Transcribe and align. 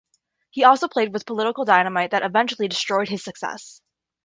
He 0.49 0.63
also 0.63 0.87
played 0.87 1.13
with 1.13 1.27
political 1.27 1.63
dynamite 1.63 2.09
that 2.09 2.23
eventually 2.25 2.67
destroyed 2.67 3.07
his 3.07 3.23
success. 3.23 3.83